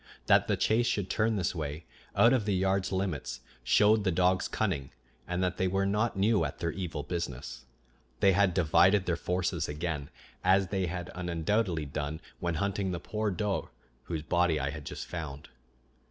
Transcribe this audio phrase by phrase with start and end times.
[0.25, 4.47] That the chase should turn this way, out of the yard's limits showed the dogs'
[4.47, 4.89] cunning,
[5.27, 7.65] and that they were not new at their evil business.
[8.19, 10.09] They had divided their forces again,
[10.43, 13.69] as they had undoubtedly done when hunting the poor doe
[14.05, 15.49] whose body I had just found.